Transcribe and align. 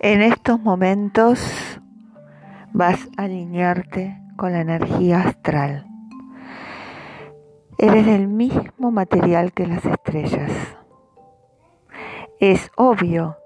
En 0.00 0.22
estos 0.22 0.60
momentos 0.60 1.80
vas 2.72 3.08
a 3.16 3.24
alinearte 3.24 4.16
con 4.36 4.52
la 4.52 4.60
energía 4.60 5.22
astral. 5.22 5.88
Eres 7.78 8.06
del 8.06 8.28
mismo 8.28 8.92
material 8.92 9.52
que 9.52 9.66
las 9.66 9.84
estrellas. 9.84 10.52
Es 12.38 12.70
obvio 12.76 13.38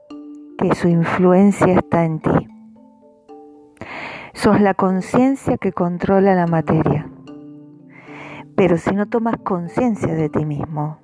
que 0.59 0.75
su 0.75 0.89
influencia 0.89 1.73
está 1.73 2.05
en 2.05 2.21
ti. 2.21 2.49
Sos 4.35 4.61
la 4.61 4.75
conciencia 4.75 5.57
que 5.57 5.73
controla 5.73 6.35
la 6.35 6.47
materia. 6.47 7.11
Pero 8.57 8.77
si 8.77 8.95
no 8.95 9.09
tomas 9.09 9.39
conciencia 9.39 10.15
de 10.15 10.29
ti 10.29 10.45
mismo, 10.45 10.99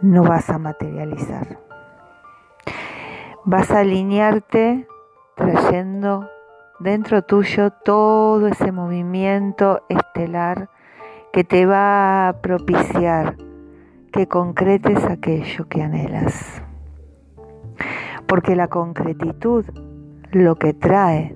no 0.00 0.22
vas 0.22 0.48
a 0.48 0.56
materializar. 0.56 1.71
Vas 3.44 3.72
a 3.72 3.80
alinearte 3.80 4.86
trayendo 5.34 6.30
dentro 6.78 7.22
tuyo 7.22 7.70
todo 7.70 8.46
ese 8.46 8.70
movimiento 8.70 9.82
estelar 9.88 10.70
que 11.32 11.42
te 11.42 11.66
va 11.66 12.28
a 12.28 12.40
propiciar 12.40 13.36
que 14.12 14.28
concretes 14.28 15.02
aquello 15.06 15.68
que 15.68 15.82
anhelas. 15.82 16.62
Porque 18.28 18.54
la 18.54 18.68
concretitud 18.68 19.64
lo 20.30 20.54
que 20.54 20.72
trae 20.72 21.34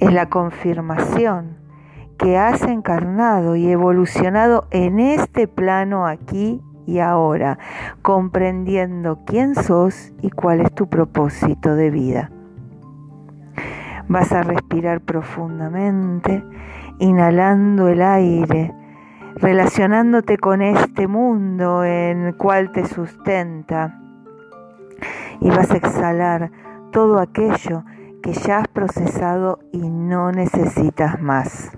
es 0.00 0.12
la 0.12 0.28
confirmación 0.28 1.56
que 2.18 2.36
has 2.36 2.60
encarnado 2.62 3.56
y 3.56 3.70
evolucionado 3.70 4.66
en 4.70 5.00
este 5.00 5.48
plano 5.48 6.06
aquí 6.06 6.60
y 6.86 6.98
ahora, 6.98 7.58
comprendiendo 8.02 9.20
quién 9.24 9.54
sos 9.54 10.12
y 10.22 10.30
cuál 10.30 10.60
es 10.60 10.74
tu 10.74 10.88
propósito 10.88 11.74
de 11.74 11.90
vida. 11.90 12.30
Vas 14.08 14.32
a 14.32 14.42
respirar 14.42 15.00
profundamente, 15.00 16.44
inhalando 16.98 17.88
el 17.88 18.02
aire, 18.02 18.74
relacionándote 19.36 20.36
con 20.36 20.62
este 20.62 21.08
mundo 21.08 21.84
en 21.84 22.26
el 22.26 22.36
cual 22.36 22.70
te 22.72 22.86
sustenta. 22.86 24.00
Y 25.40 25.48
vas 25.48 25.70
a 25.70 25.76
exhalar 25.76 26.50
todo 26.92 27.18
aquello 27.18 27.84
que 28.22 28.32
ya 28.32 28.58
has 28.58 28.68
procesado 28.68 29.58
y 29.72 29.90
no 29.90 30.32
necesitas 30.32 31.20
más. 31.20 31.72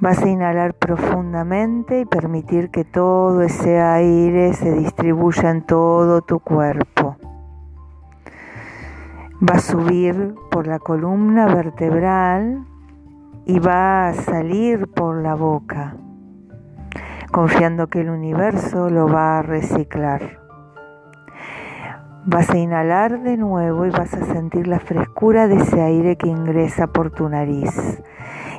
Vas 0.00 0.22
a 0.22 0.28
inhalar 0.28 0.74
profundamente 0.74 1.98
y 1.98 2.04
permitir 2.04 2.70
que 2.70 2.84
todo 2.84 3.42
ese 3.42 3.80
aire 3.80 4.52
se 4.52 4.72
distribuya 4.72 5.50
en 5.50 5.62
todo 5.62 6.22
tu 6.22 6.38
cuerpo. 6.38 7.16
Va 9.42 9.56
a 9.56 9.60
subir 9.60 10.36
por 10.52 10.68
la 10.68 10.78
columna 10.78 11.46
vertebral 11.46 12.64
y 13.44 13.58
va 13.58 14.10
a 14.10 14.14
salir 14.14 14.86
por 14.86 15.20
la 15.20 15.34
boca, 15.34 15.96
confiando 17.32 17.88
que 17.88 18.02
el 18.02 18.10
universo 18.10 18.90
lo 18.90 19.08
va 19.08 19.40
a 19.40 19.42
reciclar. 19.42 20.38
Vas 22.24 22.50
a 22.50 22.58
inhalar 22.58 23.20
de 23.24 23.36
nuevo 23.36 23.84
y 23.84 23.90
vas 23.90 24.14
a 24.14 24.24
sentir 24.26 24.68
la 24.68 24.78
frescura 24.78 25.48
de 25.48 25.56
ese 25.56 25.82
aire 25.82 26.14
que 26.14 26.28
ingresa 26.28 26.86
por 26.86 27.10
tu 27.10 27.28
nariz 27.28 28.00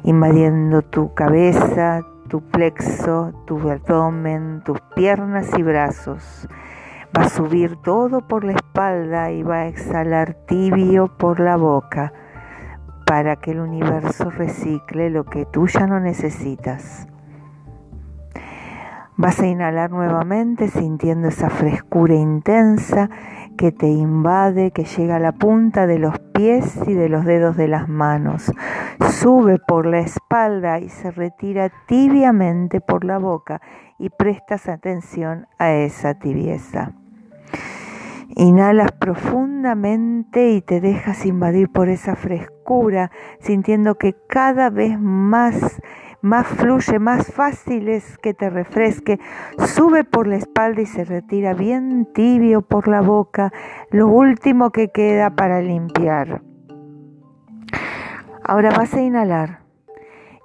invadiendo 0.03 0.81
tu 0.81 1.13
cabeza, 1.13 2.01
tu 2.27 2.41
plexo, 2.41 3.33
tu 3.45 3.69
abdomen, 3.69 4.61
tus 4.63 4.79
piernas 4.95 5.49
y 5.57 5.63
brazos. 5.63 6.47
Va 7.17 7.23
a 7.23 7.29
subir 7.29 7.75
todo 7.77 8.27
por 8.27 8.43
la 8.43 8.53
espalda 8.53 9.31
y 9.31 9.43
va 9.43 9.61
a 9.61 9.67
exhalar 9.67 10.35
tibio 10.45 11.17
por 11.17 11.39
la 11.39 11.57
boca 11.57 12.13
para 13.05 13.37
que 13.37 13.51
el 13.51 13.59
universo 13.59 14.29
recicle 14.29 15.09
lo 15.09 15.25
que 15.25 15.45
tú 15.47 15.65
ya 15.67 15.87
no 15.87 15.99
necesitas. 15.99 17.07
Vas 19.17 19.39
a 19.41 19.47
inhalar 19.47 19.89
nuevamente 19.89 20.69
sintiendo 20.69 21.27
esa 21.27 21.49
frescura 21.49 22.13
intensa 22.13 23.09
que 23.57 23.73
te 23.73 23.87
invade, 23.87 24.71
que 24.71 24.85
llega 24.85 25.17
a 25.17 25.19
la 25.19 25.33
punta 25.33 25.87
de 25.87 25.99
los 25.99 26.17
pies 26.19 26.79
y 26.87 26.93
de 26.93 27.09
los 27.09 27.25
dedos 27.25 27.57
de 27.57 27.67
las 27.67 27.89
manos. 27.89 28.53
Sube 28.99 29.59
por 29.59 29.85
la 29.85 29.99
espalda 29.99 30.79
y 30.79 30.89
se 30.89 31.11
retira 31.11 31.71
tibiamente 31.87 32.81
por 32.81 33.05
la 33.05 33.17
boca 33.17 33.61
y 33.97 34.09
prestas 34.09 34.67
atención 34.67 35.47
a 35.57 35.71
esa 35.71 36.15
tibieza. 36.15 36.93
Inhalas 38.35 38.91
profundamente 38.91 40.51
y 40.51 40.61
te 40.61 40.81
dejas 40.81 41.25
invadir 41.25 41.71
por 41.71 41.89
esa 41.89 42.15
frescura, 42.15 43.11
sintiendo 43.39 43.95
que 43.95 44.15
cada 44.27 44.69
vez 44.69 44.99
más 44.99 45.81
más 46.21 46.47
fluye, 46.47 46.99
más 46.99 47.31
fácil 47.31 47.87
es 47.87 48.17
que 48.17 48.33
te 48.33 48.49
refresque, 48.49 49.19
sube 49.57 50.03
por 50.03 50.27
la 50.27 50.35
espalda 50.35 50.81
y 50.81 50.85
se 50.85 51.05
retira 51.05 51.53
bien 51.53 52.07
tibio 52.13 52.61
por 52.61 52.89
la 52.89 53.01
boca, 53.01 53.53
lo 53.89 54.07
último 54.07 54.71
que 54.71 54.89
queda 54.89 55.29
para 55.29 55.61
limpiar. 55.61 56.41
Ahora 58.49 58.71
vas 58.71 58.95
a 58.95 59.01
inhalar 59.01 59.59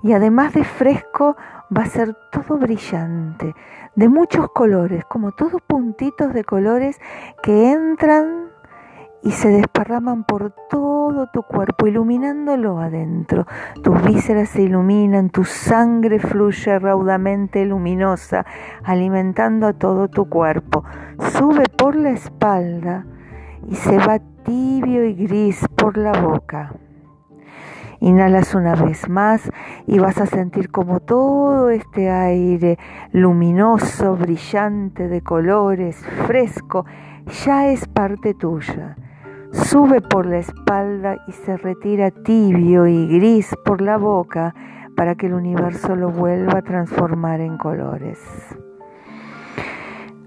y 0.03 0.13
además 0.13 0.53
de 0.53 0.63
fresco 0.63 1.39
va 1.75 1.85
a 1.85 1.87
ser 1.87 2.15
todo 2.31 2.59
brillante, 2.59 3.55
de 3.97 4.09
muchos 4.11 4.51
colores, 4.51 5.07
como 5.07 5.33
todos 5.33 5.63
puntitos 5.67 6.35
de 6.35 6.45
colores 6.45 7.01
que 7.43 7.73
entran 7.73 8.51
y 9.23 9.31
se 9.31 9.49
desparraman 9.49 10.25
por 10.25 10.55
todo 10.69 11.31
tu 11.33 11.45
cuerpo, 11.45 11.87
iluminándolo 11.87 12.79
adentro. 12.79 13.47
Tus 13.83 14.03
vísceras 14.03 14.51
se 14.51 14.61
iluminan, 14.61 15.31
tu 15.31 15.45
sangre 15.45 16.19
fluye 16.19 16.79
raudamente 16.79 17.65
luminosa, 17.65 18.45
alimentando 18.85 19.67
a 19.67 19.73
todo 19.73 20.09
tu 20.09 20.29
cuerpo. 20.29 20.85
Sube 21.39 21.71
por 21.71 21.97
la 21.97 22.11
espalda 22.11 23.07
y 23.67 23.77
se 23.77 23.97
va 23.97 24.19
tibio 24.45 25.07
y 25.07 25.15
gris 25.15 25.67
por 25.75 25.97
la 25.97 26.13
boca. 26.21 26.71
Inhalas 28.05 28.55
una 28.55 28.75
vez 28.75 29.09
más 29.09 29.51
y 29.87 29.99
vas 29.99 30.19
a 30.19 30.27
sentir 30.27 30.71
como 30.71 31.01
todo 31.01 31.71
este 31.71 32.11
aire 32.11 32.79
luminoso, 33.13 34.17
brillante, 34.17 35.09
de 35.09 35.23
colores, 35.23 35.97
fresco, 36.27 36.85
ya 37.45 37.69
es 37.69 37.89
parte 37.89 38.35
tuya 38.35 38.97
sube 39.55 40.01
por 40.01 40.27
la 40.27 40.39
espalda 40.39 41.17
y 41.29 41.33
se 41.33 41.57
retira 41.57 42.11
tibio 42.11 42.87
y 42.87 43.07
gris 43.07 43.55
por 43.65 43.81
la 43.81 43.97
boca 43.97 44.55
para 44.97 45.15
que 45.15 45.27
el 45.27 45.35
universo 45.35 45.95
lo 45.95 46.11
vuelva 46.11 46.59
a 46.59 46.63
transformar 46.63 47.41
en 47.41 47.57
colores. 47.57 48.19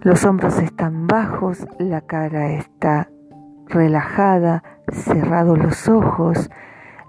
Los 0.01 0.23
hombros 0.25 0.59
están 0.59 1.07
bajos, 1.07 1.65
la 1.79 2.01
cara 2.01 2.53
está 2.53 3.09
relajada, 3.67 4.63
cerrados 4.91 5.57
los 5.57 5.89
ojos, 5.89 6.49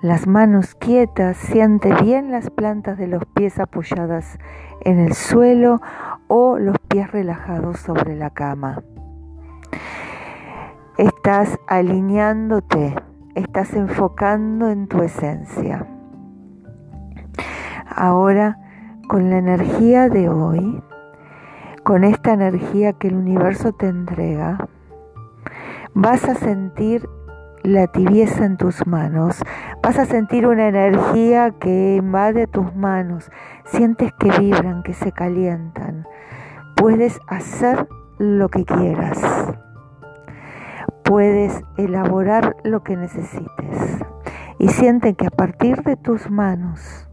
las 0.00 0.28
manos 0.28 0.76
quietas, 0.76 1.36
siente 1.36 1.92
bien 2.02 2.30
las 2.30 2.50
plantas 2.50 2.98
de 2.98 3.08
los 3.08 3.24
pies 3.26 3.58
apoyadas 3.58 4.38
en 4.82 5.00
el 5.00 5.12
suelo 5.14 5.80
o 6.28 6.58
los 6.58 6.78
pies 6.78 7.10
relajados 7.10 7.80
sobre 7.80 8.14
la 8.14 8.30
cama. 8.30 8.82
Estás 10.98 11.58
alineándote, 11.66 12.94
estás 13.34 13.74
enfocando 13.74 14.70
en 14.70 14.86
tu 14.86 15.02
esencia. 15.02 15.86
Ahora, 17.88 18.58
con 19.08 19.30
la 19.30 19.38
energía 19.38 20.08
de 20.08 20.28
hoy, 20.28 20.82
con 21.82 22.04
esta 22.04 22.34
energía 22.34 22.92
que 22.92 23.08
el 23.08 23.16
universo 23.16 23.72
te 23.72 23.88
entrega, 23.88 24.68
vas 25.94 26.24
a 26.28 26.34
sentir 26.34 27.08
la 27.68 27.86
tibieza 27.86 28.44
en 28.44 28.56
tus 28.56 28.86
manos, 28.86 29.42
vas 29.82 29.98
a 29.98 30.06
sentir 30.06 30.46
una 30.46 30.68
energía 30.68 31.50
que 31.50 31.96
invade 31.96 32.46
tus 32.46 32.74
manos, 32.74 33.30
sientes 33.64 34.12
que 34.18 34.30
vibran, 34.38 34.82
que 34.82 34.94
se 34.94 35.12
calientan. 35.12 36.06
Puedes 36.76 37.20
hacer 37.28 37.88
lo 38.18 38.48
que 38.48 38.64
quieras 38.64 39.18
puedes 41.08 41.62
elaborar 41.78 42.56
lo 42.64 42.84
que 42.84 42.94
necesites. 42.94 44.04
Y 44.58 44.68
sienten 44.68 45.14
que 45.14 45.26
a 45.26 45.30
partir 45.30 45.82
de 45.82 45.96
tus 45.96 46.30
manos 46.30 47.08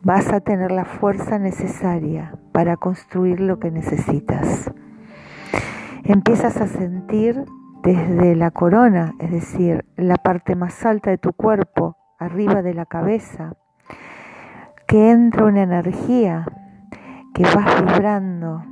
vas 0.00 0.32
a 0.32 0.40
tener 0.40 0.72
la 0.72 0.86
fuerza 0.86 1.38
necesaria 1.38 2.38
para 2.52 2.78
construir 2.78 3.40
lo 3.40 3.58
que 3.58 3.70
necesitas. 3.70 4.70
Empiezas 6.04 6.56
a 6.62 6.66
sentir 6.66 7.44
desde 7.88 8.36
la 8.36 8.50
corona, 8.50 9.14
es 9.18 9.30
decir, 9.30 9.86
la 9.96 10.16
parte 10.16 10.54
más 10.56 10.84
alta 10.84 11.08
de 11.08 11.16
tu 11.16 11.32
cuerpo, 11.32 11.96
arriba 12.18 12.60
de 12.60 12.74
la 12.74 12.84
cabeza, 12.84 13.54
que 14.86 15.10
entra 15.10 15.46
una 15.46 15.62
energía, 15.62 16.44
que 17.32 17.44
vas 17.44 17.82
vibrando, 17.82 18.62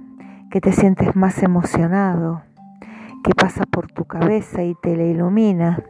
que 0.50 0.60
te 0.60 0.70
sientes 0.70 1.16
más 1.16 1.42
emocionado, 1.42 2.42
que 3.24 3.34
pasa 3.34 3.64
por 3.64 3.90
tu 3.90 4.04
cabeza 4.04 4.64
y 4.64 4.74
te 4.82 4.94
la 4.94 5.04
ilumina. 5.04 5.82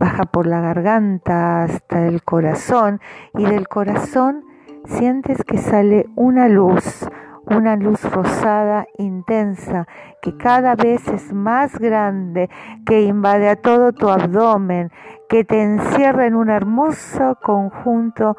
Baja 0.00 0.24
por 0.24 0.48
la 0.48 0.60
garganta 0.60 1.62
hasta 1.62 2.08
el 2.08 2.24
corazón 2.24 3.00
y 3.34 3.44
del 3.44 3.68
corazón 3.68 4.42
sientes 4.86 5.44
que 5.44 5.58
sale 5.58 6.06
una 6.16 6.48
luz, 6.48 7.08
una 7.50 7.76
luz 7.76 8.02
rosada 8.10 8.86
intensa 8.98 9.86
que 10.22 10.36
cada 10.36 10.74
vez 10.74 11.06
es 11.08 11.32
más 11.32 11.78
grande, 11.78 12.48
que 12.86 13.02
invade 13.02 13.48
a 13.48 13.56
todo 13.56 13.92
tu 13.92 14.08
abdomen, 14.08 14.90
que 15.28 15.44
te 15.44 15.62
encierra 15.62 16.26
en 16.26 16.34
un 16.34 16.50
hermoso 16.50 17.38
conjunto 17.42 18.36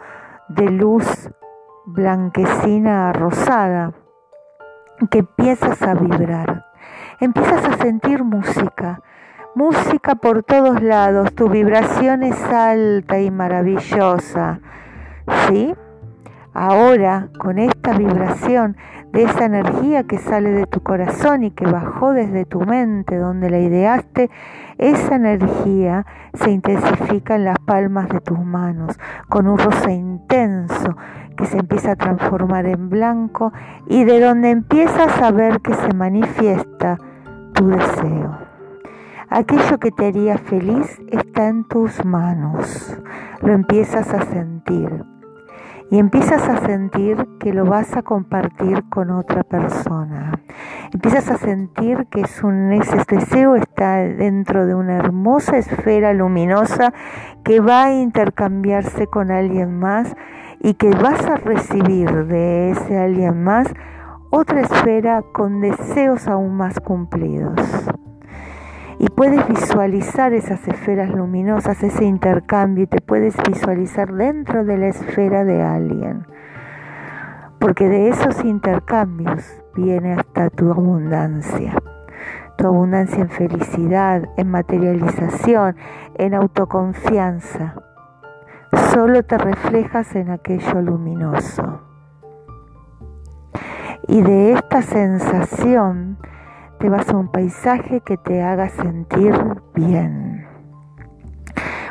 de 0.49 0.69
luz 0.69 1.29
blanquecina 1.85 3.11
rosada, 3.13 3.93
que 5.09 5.19
empiezas 5.19 5.81
a 5.81 5.93
vibrar, 5.93 6.65
empiezas 7.19 7.65
a 7.65 7.77
sentir 7.77 8.23
música, 8.23 9.01
música 9.55 10.15
por 10.15 10.43
todos 10.43 10.81
lados, 10.81 11.33
tu 11.33 11.49
vibración 11.49 12.23
es 12.23 12.41
alta 12.45 13.19
y 13.19 13.31
maravillosa, 13.31 14.59
¿sí? 15.47 15.73
Ahora, 16.53 17.29
con 17.39 17.59
esta 17.59 17.97
vibración 17.97 18.75
de 19.13 19.23
esa 19.23 19.45
energía 19.45 20.03
que 20.03 20.17
sale 20.17 20.51
de 20.51 20.65
tu 20.65 20.81
corazón 20.81 21.43
y 21.43 21.51
que 21.51 21.65
bajó 21.65 22.11
desde 22.11 22.43
tu 22.45 22.59
mente 22.61 23.15
donde 23.15 23.49
la 23.49 23.59
ideaste, 23.59 24.29
esa 24.77 25.15
energía 25.15 26.05
se 26.33 26.51
intensifica 26.51 27.35
en 27.35 27.45
las 27.45 27.57
palmas 27.59 28.09
de 28.09 28.19
tus 28.19 28.39
manos 28.39 28.99
con 29.29 29.47
un 29.47 29.57
rosa 29.57 29.91
intenso 29.91 30.97
que 31.37 31.45
se 31.45 31.57
empieza 31.57 31.93
a 31.93 31.95
transformar 31.95 32.65
en 32.65 32.89
blanco 32.89 33.53
y 33.87 34.03
de 34.03 34.19
donde 34.19 34.49
empiezas 34.49 35.21
a 35.21 35.31
ver 35.31 35.61
que 35.61 35.73
se 35.73 35.93
manifiesta 35.93 36.97
tu 37.53 37.69
deseo. 37.69 38.37
Aquello 39.29 39.79
que 39.79 39.91
te 39.91 40.07
haría 40.07 40.37
feliz 40.37 40.99
está 41.07 41.47
en 41.47 41.63
tus 41.63 42.03
manos, 42.03 42.97
lo 43.41 43.53
empiezas 43.53 44.13
a 44.13 44.25
sentir 44.25 45.05
y 45.91 45.99
empiezas 45.99 46.47
a 46.47 46.65
sentir 46.65 47.27
que 47.37 47.53
lo 47.53 47.65
vas 47.65 47.97
a 47.97 48.01
compartir 48.01 48.87
con 48.89 49.11
otra 49.11 49.43
persona. 49.43 50.41
Empiezas 50.93 51.29
a 51.29 51.37
sentir 51.37 52.07
que 52.09 52.21
ese 52.21 53.03
deseo 53.09 53.57
está 53.57 53.97
dentro 53.97 54.65
de 54.65 54.73
una 54.73 54.95
hermosa 54.95 55.57
esfera 55.57 56.13
luminosa 56.13 56.93
que 57.43 57.59
va 57.59 57.83
a 57.83 57.93
intercambiarse 57.93 59.07
con 59.07 59.31
alguien 59.31 59.79
más 59.79 60.15
y 60.61 60.75
que 60.75 60.91
vas 60.91 61.25
a 61.27 61.35
recibir 61.35 62.25
de 62.25 62.71
ese 62.71 62.97
alguien 62.97 63.43
más 63.43 63.67
otra 64.29 64.61
esfera 64.61 65.23
con 65.33 65.59
deseos 65.59 66.25
aún 66.29 66.55
más 66.55 66.79
cumplidos 66.79 67.59
y 69.01 69.09
puedes 69.09 69.47
visualizar 69.47 70.31
esas 70.31 70.67
esferas 70.67 71.09
luminosas, 71.09 71.81
ese 71.81 72.05
intercambio 72.05 72.83
y 72.83 72.87
te 72.87 73.01
puedes 73.01 73.35
visualizar 73.49 74.13
dentro 74.13 74.63
de 74.63 74.77
la 74.77 74.89
esfera 74.89 75.43
de 75.43 75.63
alguien. 75.63 76.27
Porque 77.57 77.89
de 77.89 78.09
esos 78.09 78.45
intercambios 78.45 79.43
viene 79.73 80.13
hasta 80.13 80.51
tu 80.51 80.69
abundancia. 80.69 81.73
Tu 82.59 82.67
abundancia 82.67 83.23
en 83.23 83.29
felicidad, 83.29 84.29
en 84.37 84.51
materialización, 84.51 85.77
en 86.19 86.35
autoconfianza. 86.35 87.73
Solo 88.93 89.23
te 89.23 89.39
reflejas 89.39 90.15
en 90.15 90.29
aquello 90.29 90.79
luminoso. 90.79 91.81
Y 94.07 94.21
de 94.21 94.53
esta 94.53 94.83
sensación 94.83 96.19
te 96.81 96.89
vas 96.89 97.07
a 97.09 97.15
un 97.15 97.27
paisaje 97.27 98.01
que 98.01 98.17
te 98.17 98.41
haga 98.41 98.67
sentir 98.69 99.35
bien. 99.75 100.47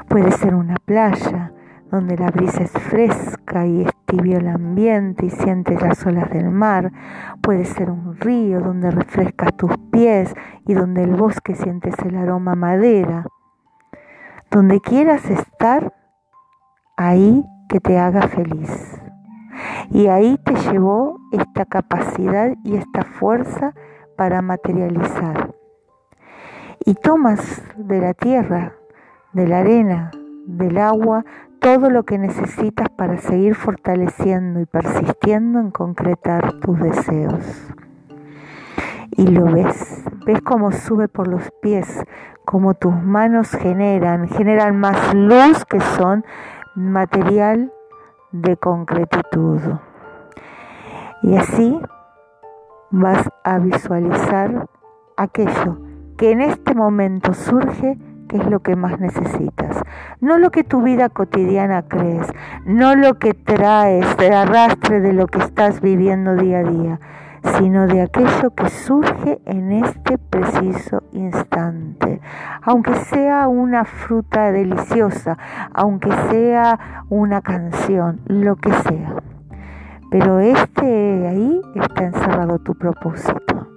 Puede 0.08 0.32
ser 0.32 0.56
una 0.56 0.74
playa 0.84 1.52
donde 1.92 2.16
la 2.18 2.32
brisa 2.32 2.64
es 2.64 2.72
fresca 2.72 3.66
y 3.66 3.82
es 3.82 3.90
tibio 4.06 4.38
el 4.38 4.48
ambiente 4.48 5.26
y 5.26 5.30
sientes 5.30 5.80
las 5.80 6.04
olas 6.04 6.28
del 6.30 6.50
mar. 6.50 6.90
Puede 7.40 7.66
ser 7.66 7.88
un 7.88 8.16
río 8.16 8.58
donde 8.58 8.90
refrescas 8.90 9.56
tus 9.56 9.70
pies 9.92 10.34
y 10.66 10.74
donde 10.74 11.04
el 11.04 11.14
bosque 11.14 11.54
sientes 11.54 11.94
el 12.04 12.16
aroma 12.16 12.56
madera. 12.56 13.26
Donde 14.50 14.80
quieras 14.80 15.24
estar, 15.30 15.94
ahí 16.96 17.44
que 17.68 17.78
te 17.78 17.96
haga 17.96 18.22
feliz. 18.22 19.00
Y 19.90 20.08
ahí 20.08 20.36
te 20.44 20.54
llevó 20.56 21.16
esta 21.30 21.64
capacidad 21.64 22.56
y 22.64 22.74
esta 22.74 23.02
fuerza 23.04 23.72
para 24.20 24.42
materializar. 24.42 25.54
Y 26.84 26.92
tomas 26.92 27.62
de 27.78 28.00
la 28.02 28.12
tierra, 28.12 28.74
de 29.32 29.48
la 29.48 29.60
arena, 29.60 30.10
del 30.44 30.76
agua, 30.76 31.24
todo 31.58 31.88
lo 31.88 32.02
que 32.02 32.18
necesitas 32.18 32.90
para 32.90 33.16
seguir 33.16 33.54
fortaleciendo 33.54 34.60
y 34.60 34.66
persistiendo 34.66 35.58
en 35.58 35.70
concretar 35.70 36.52
tus 36.60 36.78
deseos. 36.80 37.72
Y 39.12 39.26
lo 39.28 39.46
ves, 39.46 40.04
ves 40.26 40.42
cómo 40.42 40.70
sube 40.70 41.08
por 41.08 41.26
los 41.26 41.50
pies, 41.62 42.04
cómo 42.44 42.74
tus 42.74 42.92
manos 42.92 43.48
generan, 43.52 44.28
generan 44.28 44.76
más 44.78 45.14
luz 45.14 45.64
que 45.64 45.80
son 45.80 46.26
material 46.74 47.72
de 48.32 48.58
concretitud. 48.58 49.62
Y 51.22 51.38
así 51.38 51.80
vas 52.90 53.28
a 53.44 53.58
visualizar 53.58 54.68
aquello 55.16 55.78
que 56.16 56.32
en 56.32 56.40
este 56.40 56.74
momento 56.74 57.32
surge 57.34 57.98
que 58.28 58.36
es 58.36 58.46
lo 58.46 58.60
que 58.60 58.76
más 58.76 59.00
necesitas. 59.00 59.82
No 60.20 60.38
lo 60.38 60.50
que 60.50 60.62
tu 60.62 60.82
vida 60.82 61.08
cotidiana 61.08 61.82
crees, 61.82 62.28
no 62.64 62.94
lo 62.94 63.18
que 63.18 63.34
traes 63.34 64.16
de 64.18 64.32
arrastre 64.32 65.00
de 65.00 65.12
lo 65.12 65.26
que 65.26 65.40
estás 65.40 65.80
viviendo 65.80 66.36
día 66.36 66.60
a 66.60 66.62
día, 66.62 67.00
sino 67.58 67.88
de 67.88 68.02
aquello 68.02 68.54
que 68.54 68.68
surge 68.68 69.40
en 69.46 69.72
este 69.72 70.16
preciso 70.18 71.02
instante. 71.12 72.20
Aunque 72.62 72.94
sea 72.94 73.48
una 73.48 73.84
fruta 73.84 74.52
deliciosa, 74.52 75.36
aunque 75.72 76.12
sea 76.30 77.04
una 77.08 77.40
canción, 77.40 78.20
lo 78.26 78.54
que 78.56 78.72
sea. 78.72 79.16
Pero 80.10 80.40
este 80.40 81.28
ahí 81.28 81.60
está 81.74 82.04
encerrado 82.04 82.58
tu 82.58 82.74
propósito. 82.74 83.68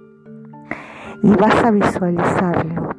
Y 1.22 1.34
vas 1.36 1.64
a 1.64 1.70
visualizarlo. 1.70 2.90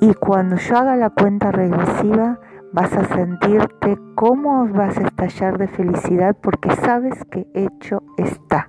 Y 0.00 0.14
cuando 0.14 0.56
yo 0.56 0.78
haga 0.78 0.96
la 0.96 1.10
cuenta 1.10 1.50
regresiva, 1.52 2.38
vas 2.72 2.92
a 2.96 3.04
sentirte 3.04 3.98
cómo 4.14 4.66
vas 4.68 4.96
a 4.98 5.02
estallar 5.02 5.58
de 5.58 5.68
felicidad 5.68 6.36
porque 6.40 6.74
sabes 6.76 7.24
que 7.30 7.46
hecho 7.54 8.02
está. 8.16 8.68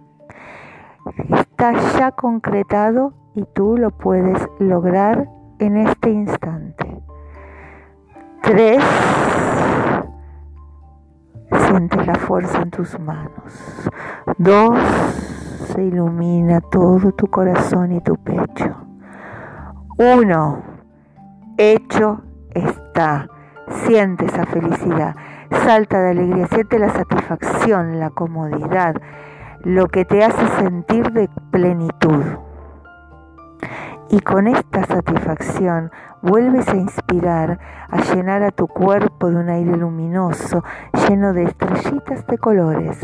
Está 1.30 1.74
ya 1.98 2.12
concretado 2.12 3.14
y 3.36 3.44
tú 3.54 3.78
lo 3.78 3.92
puedes 3.92 4.48
lograr 4.60 5.28
en 5.60 5.78
este 5.78 6.12
instante. 6.12 7.02
Tres. 8.42 8.84
Sientes 11.74 12.06
la 12.06 12.14
fuerza 12.14 12.62
en 12.62 12.70
tus 12.70 13.00
manos. 13.00 13.90
Dos, 14.38 14.78
se 15.74 15.84
ilumina 15.84 16.62
todo 16.62 17.12
tu 17.14 17.26
corazón 17.26 17.94
y 17.94 18.00
tu 18.00 18.16
pecho. 18.16 18.76
Uno, 19.98 20.62
hecho 21.58 22.22
está. 22.52 23.28
Siente 23.86 24.26
esa 24.26 24.46
felicidad. 24.46 25.16
Salta 25.66 26.00
de 26.00 26.12
alegría, 26.12 26.46
siente 26.46 26.78
la 26.78 26.90
satisfacción, 26.90 28.00
la 28.00 28.12
comodidad, 28.12 28.94
lo 29.64 29.88
que 29.88 30.06
te 30.06 30.24
hace 30.24 30.46
sentir 30.60 31.12
de 31.12 31.28
plenitud. 31.50 32.24
Y 34.14 34.20
con 34.20 34.46
esta 34.46 34.84
satisfacción 34.84 35.90
vuelves 36.22 36.68
a 36.68 36.76
inspirar, 36.76 37.58
a 37.90 38.00
llenar 38.14 38.44
a 38.44 38.52
tu 38.52 38.68
cuerpo 38.68 39.32
de 39.32 39.38
un 39.38 39.50
aire 39.50 39.76
luminoso, 39.76 40.64
lleno 41.10 41.34
de 41.34 41.46
estrellitas 41.46 42.28
de 42.28 42.38
colores 42.38 43.00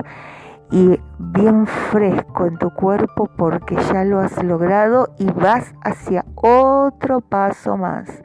y 0.69 0.99
bien 1.17 1.65
fresco 1.65 2.45
en 2.45 2.59
tu 2.59 2.69
cuerpo 2.69 3.27
porque 3.35 3.75
ya 3.91 4.03
lo 4.03 4.19
has 4.19 4.43
logrado 4.43 5.09
y 5.17 5.25
vas 5.31 5.73
hacia 5.83 6.25
otro 6.35 7.21
paso 7.21 7.75
más, 7.75 8.21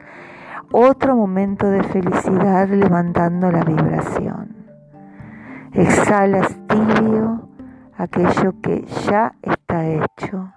otro 0.71 1.15
momento 1.15 1.71
de 1.71 1.81
felicidad 1.81 2.69
levantando 2.69 3.51
la 3.51 3.63
vibración. 3.63 4.55
Exhalas 5.73 6.55
tibio 6.67 7.49
aquello 7.97 8.53
que 8.61 8.85
ya 9.07 9.33
está 9.41 9.87
hecho 9.87 10.51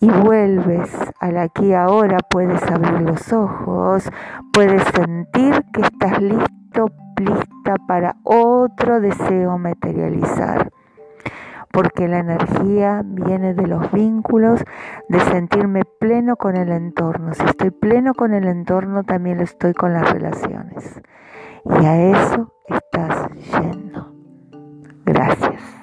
y 0.00 0.10
vuelves 0.10 0.90
al 1.20 1.38
aquí 1.38 1.72
ahora, 1.74 2.18
puedes 2.30 2.62
abrir 2.70 3.02
los 3.02 3.32
ojos, 3.32 4.08
puedes 4.52 4.82
sentir 4.94 5.64
que 5.72 5.80
estás 5.82 6.20
listo, 6.22 6.90
lista 7.18 7.74
para 7.86 8.16
otro 8.22 9.00
deseo 9.00 9.58
materializar. 9.58 10.70
porque 11.70 12.08
la 12.08 12.20
energía 12.20 13.02
viene 13.04 13.52
de 13.52 13.66
los 13.66 13.92
vínculos, 13.92 14.64
de 15.10 15.20
sentirme 15.20 15.82
pleno 16.00 16.36
con 16.36 16.56
el 16.56 16.70
entorno. 16.70 17.34
Si 17.34 17.44
estoy 17.44 17.70
pleno 17.70 18.14
con 18.14 18.32
el 18.32 18.48
entorno, 18.48 19.04
también 19.04 19.36
lo 19.36 19.44
estoy 19.44 19.74
con 19.74 19.92
las 19.92 20.10
relaciones. 20.10 21.00
Y 21.66 21.84
a 21.84 22.10
eso 22.10 22.54
estás 22.68 23.28
yendo. 23.60 24.12
Gracias. 25.04 25.77